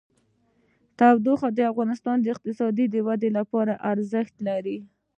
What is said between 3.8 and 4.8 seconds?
ارزښت لري.